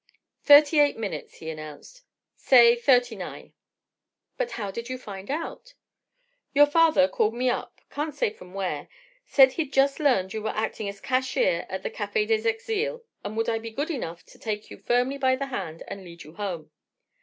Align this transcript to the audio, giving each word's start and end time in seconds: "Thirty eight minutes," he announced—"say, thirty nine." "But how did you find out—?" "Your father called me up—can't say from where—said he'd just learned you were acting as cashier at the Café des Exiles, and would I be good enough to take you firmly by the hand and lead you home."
"Thirty 0.41 0.79
eight 0.79 0.97
minutes," 0.97 1.35
he 1.35 1.51
announced—"say, 1.51 2.75
thirty 2.77 3.15
nine." 3.15 3.53
"But 4.35 4.53
how 4.53 4.71
did 4.71 4.89
you 4.89 4.97
find 4.97 5.29
out—?" 5.29 5.75
"Your 6.55 6.65
father 6.65 7.07
called 7.07 7.35
me 7.35 7.51
up—can't 7.51 8.15
say 8.15 8.31
from 8.31 8.55
where—said 8.55 9.51
he'd 9.53 9.71
just 9.71 9.99
learned 9.99 10.33
you 10.33 10.41
were 10.41 10.55
acting 10.55 10.89
as 10.89 11.01
cashier 11.01 11.67
at 11.69 11.83
the 11.83 11.91
Café 11.91 12.25
des 12.27 12.49
Exiles, 12.49 13.01
and 13.23 13.37
would 13.37 13.47
I 13.47 13.59
be 13.59 13.69
good 13.69 13.91
enough 13.91 14.23
to 14.25 14.39
take 14.39 14.71
you 14.71 14.79
firmly 14.79 15.19
by 15.19 15.35
the 15.35 15.45
hand 15.45 15.83
and 15.87 16.03
lead 16.03 16.23
you 16.23 16.33
home." 16.33 16.71